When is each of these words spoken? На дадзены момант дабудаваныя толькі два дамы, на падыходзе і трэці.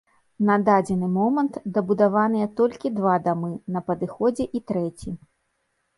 На 0.47 0.53
дадзены 0.67 1.09
момант 1.17 1.59
дабудаваныя 1.75 2.47
толькі 2.61 2.93
два 3.01 3.15
дамы, 3.31 3.53
на 3.77 3.85
падыходзе 3.91 4.51
і 4.61 4.63
трэці. 4.73 5.09